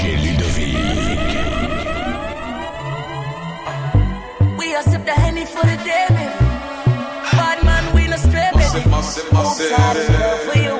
[0.00, 0.78] DJ Ludovick.
[4.58, 6.32] We are sip the henny for the day, baby.
[7.32, 8.82] Bad man, we no stray, baby.
[8.90, 10.79] Outside and love for you,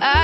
[0.00, 0.23] I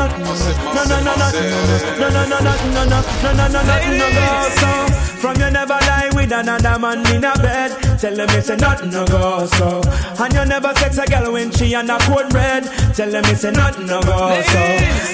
[4.13, 4.71] go so.
[5.21, 7.71] From you never lie with another man in a bed.
[7.99, 9.81] Tell them it's a nothing no go so.
[10.17, 12.63] And you never sex a girl when she on a cold red.
[12.95, 14.59] Tell them it's a nothing no go so.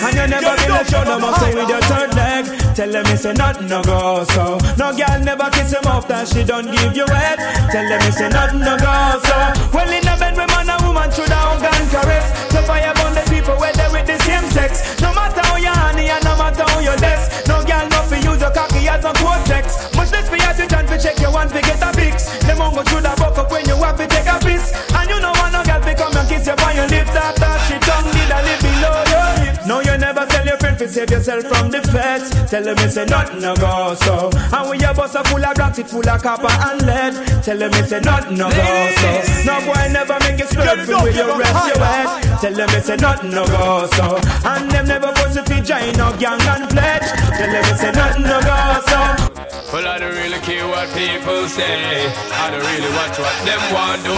[0.07, 2.45] And you never feel a shoulder muscle with your third leg.
[2.75, 4.57] Tell them it's a nothing no go so.
[4.77, 7.39] No girl never kiss him off that she don't give you head.
[7.71, 9.37] Tell them it's a nothing no go so.
[9.73, 12.25] Well in a bed with man and woman should have gun caress.
[12.51, 14.99] So fire burn the people where they with the same sex.
[15.01, 17.47] No matter how you honey and no matter how you less.
[17.47, 19.89] No girl no fi use your cocky as a cortex.
[19.95, 22.29] Much less for you to chance to check your one to get a fix.
[22.45, 24.73] Them on go through the buck up when you have to take a piss.
[24.93, 27.51] And you know want no girl to come and kiss you on your lips after
[27.65, 29.65] she tongue did a live below your hips.
[29.65, 32.29] No, you never tell your friend to save yourself from the feds.
[32.49, 34.29] Tell them it's a nothing no go so.
[34.53, 37.13] And when your bus are full of rocks, it full of copper and lead.
[37.43, 38.67] Tell them it's a nothing no go
[39.01, 39.09] so.
[39.43, 42.26] No boy never make you swerve with your rest your head.
[42.37, 44.15] Tell them it's a nothing no go so.
[44.45, 47.09] And them never force if you join no gang and pledge.
[47.33, 49.37] Tell them it's a nothing no go so.
[49.73, 52.05] Well, I don't really care what people say.
[52.37, 54.13] I don't really watch what them want do.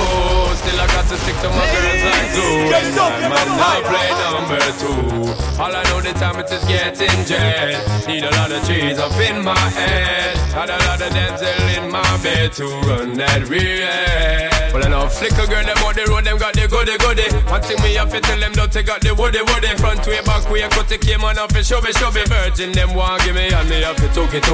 [0.59, 2.69] Still, I got to stick to my girls like glue.
[2.75, 5.61] And I might not play number two.
[5.63, 7.79] All I know the time it is getting jet.
[8.05, 10.35] Need a lot of trees up in my head.
[10.51, 14.48] Had a lot of dental in my bed to run that real.
[14.69, 17.25] Well, I know flicker girl, them on the road, them got the goody goody.
[17.49, 19.73] One thing me have to tell them, don't take out the woody woody.
[19.81, 22.21] Front way, back way, cut the came on off and show me, show me.
[22.29, 24.45] Virgin, them want give me, and me have to took it.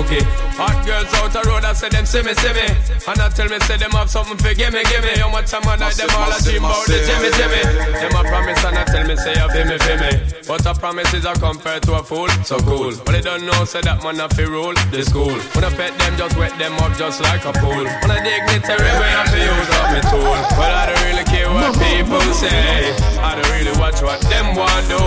[0.56, 2.64] Hot girls out the road, I say them see me, see me.
[3.06, 5.20] And I tell me, say them have something for give me, give me.
[5.20, 7.62] How much time I like them all, I dream about the Jimmy, Jimmy.
[8.00, 10.12] Them a promise and I tell me, say you feel me, feel me.
[10.48, 12.96] But a promise is a compared to a fool, so cool.
[13.04, 15.36] But they don't know, say that man have to rule the school.
[15.52, 17.84] When I pet them, just wet them up just like a pool.
[17.84, 20.36] When I dignitary way, I feel use up me tool.
[20.58, 22.94] But I don't really care what people say.
[23.20, 25.02] I don't really watch what them want do.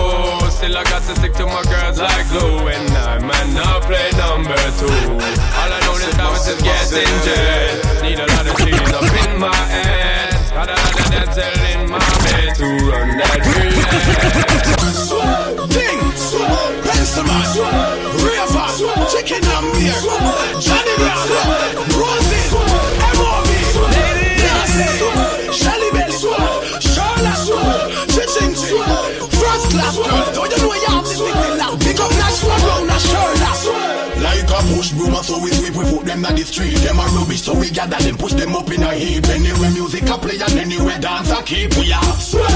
[0.51, 2.67] Still I got to stick to my girls like glue.
[2.67, 4.89] And I might not play number two.
[4.89, 8.03] All I know is how it is getting jet.
[8.03, 10.33] Need a lot of cheese up in my head.
[10.51, 12.38] Got a lot of dental in my bed
[36.09, 36.73] them on the street.
[36.81, 39.29] Them a rubbish, so we gather them, push them up in a heap.
[39.29, 41.77] Anywhere music a play and anywhere dance a keep.
[41.77, 42.49] We are sweep,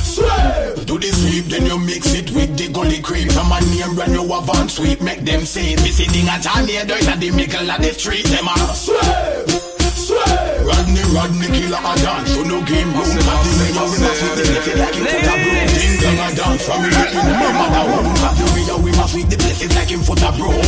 [0.00, 0.86] sweep.
[0.88, 3.28] Do the sweep, then you mix it with the gully cream.
[3.28, 5.82] From a name brand you have on sweep, make them say it.
[5.84, 8.24] Me sitting at a near dirt at the middle of the street.
[8.32, 9.52] Them a sweep,
[9.92, 10.64] sweep.
[10.64, 13.04] Rodney, Rodney, killer a dance, so no game room.
[13.04, 15.68] Have the way you we must with the blessed like him foot a broom.
[15.76, 18.16] Ding dong a dance, from the in my mother home.
[18.16, 20.61] Have the way you we must with the blessed like him foot a bro.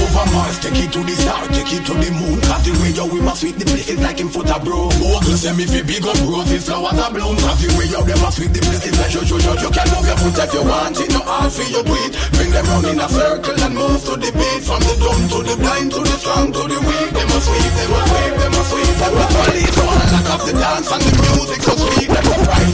[0.44, 2.36] Mars, take it to the star, take it to the moon.
[2.52, 4.92] Have the way you we must with the blessed like him foot a bro.
[5.00, 7.36] Bogle say me fi big up roses, flowers a bloom.
[7.48, 9.86] Have the way you them must with the blessed like you, you, you, you can
[9.88, 11.08] move your foot if you want it.
[11.16, 12.12] No hard for you do it.
[12.36, 14.62] Bring them round in a circle and move to the beat.
[14.68, 17.08] From the dumb to the blind to the strong to the weak.
[17.08, 18.94] They must sweep, they must sweep, they must sweep.
[19.00, 22.08] Them must police one lock off the dance and the music so sweet.
[22.12, 22.73] Them must ride to the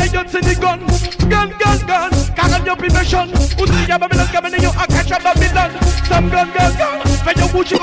[0.21, 0.79] bullets in the gun.
[1.29, 2.11] Gun, gun, gun.
[2.35, 3.29] Carry your prevention.
[3.57, 4.69] Uzi the Babylon, coming in you.
[4.69, 5.71] I catch a Babylon.
[6.05, 7.07] Some gun, gun, gun.
[7.25, 7.81] When you push it,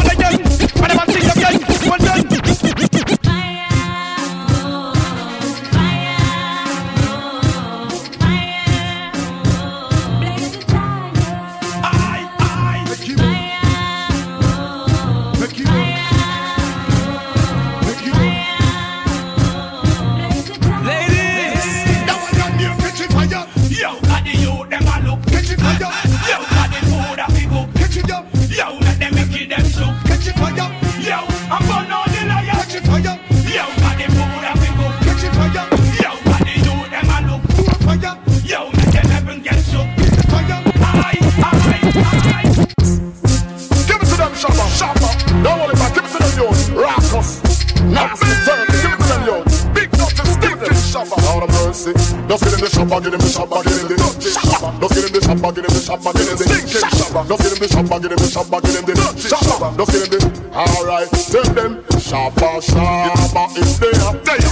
[51.79, 54.83] Just get him the shabba, get him the shabba, get him the shabba.
[54.83, 56.43] Just get him the shabba, get him the shabba, get him the
[56.75, 57.23] shabba.
[57.23, 59.79] Just get him the shabba, get him the shabba, get him the shabba.
[59.79, 60.27] Just get him the.
[60.59, 63.95] Alright, tell them shabba, shabba is there.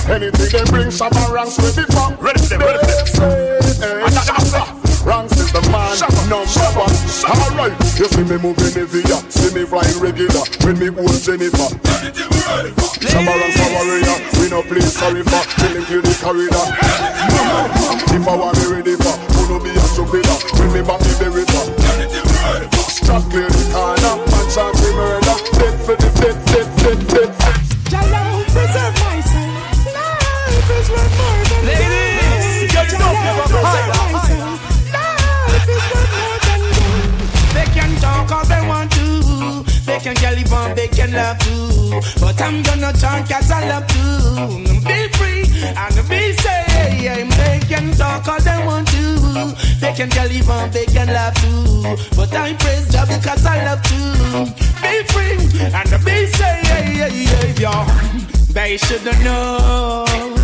[0.07, 2.15] Anything they bring, shabba ranks ready for.
[2.23, 3.67] Ready for them, ready for them.
[3.83, 4.07] Eh,
[5.03, 5.99] ranks is the man
[6.31, 6.95] number one.
[7.27, 10.47] Alright, you see me moving Nivea, see me flying regular.
[10.63, 11.86] When me old Jennifer.
[12.07, 15.43] Shabba ranks a warrior, we no play sorry for.
[15.59, 16.67] Killing clear the corridor.
[18.15, 21.13] If I want me ready for, who no be a stupid When me back me
[21.19, 21.67] berry for.
[22.87, 25.37] Strap clear the corner, man chant me murder.
[25.59, 27.31] Dead for the dead, dead, dead, dead.
[27.91, 28.23] Jalo,
[28.55, 29.51] preserve my son.
[29.91, 34.31] Life is worth more than Ladies, get it up, give up, preserve my.
[34.95, 37.19] Life is worth more than gold.
[37.51, 39.07] They can talk all they want to.
[39.87, 41.66] They can get live they can love too.
[42.21, 44.03] But I'm gonna talk as I love to.
[44.87, 46.67] Be free and be safe.
[47.37, 49.55] They can talk all they want to.
[49.81, 51.83] They can get live on, they can love too.
[52.17, 54.01] But I praise God because I love to.
[54.83, 55.37] Be free
[55.73, 57.59] and the be safe.
[57.59, 57.87] Yeah.
[58.53, 60.36] They should know.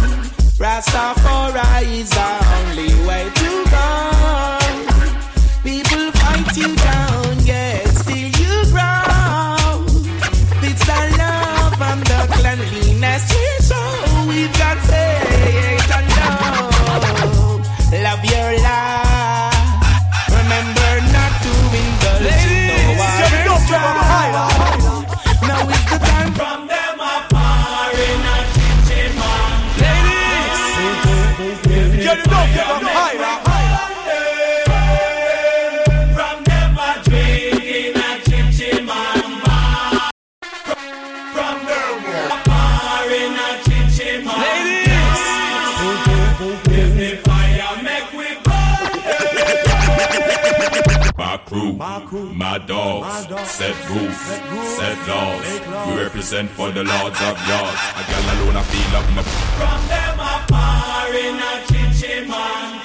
[51.53, 55.87] My crew, my dogs, set rules, set laws.
[55.87, 57.81] We represent for the lords of yards.
[57.93, 59.23] A gal alone, I feel up my.
[59.23, 62.83] From them a bar in a chim chim and.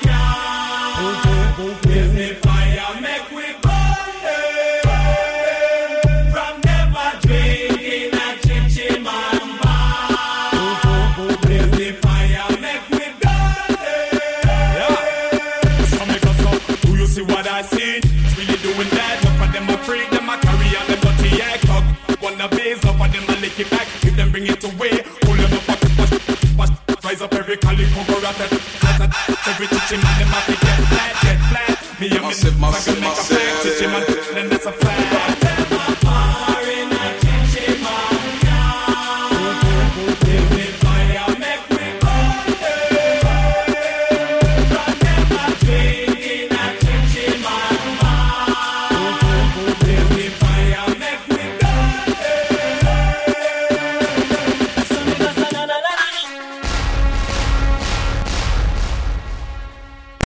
[1.83, 2.46] Give me
[28.25, 29.09] up every collie, cover.
[29.47, 31.99] Every teaching man, them a fi get flat, get flat.
[31.99, 33.36] Me and me, I can make a